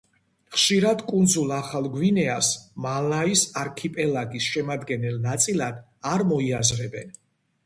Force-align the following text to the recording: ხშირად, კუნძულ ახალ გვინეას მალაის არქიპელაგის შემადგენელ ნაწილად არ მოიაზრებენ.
ხშირად, 0.53 1.01
კუნძულ 1.09 1.51
ახალ 1.57 1.89
გვინეას 1.97 2.49
მალაის 2.85 3.43
არქიპელაგის 3.65 4.49
შემადგენელ 4.55 5.21
ნაწილად 5.29 5.81
არ 6.15 6.27
მოიაზრებენ. 6.33 7.15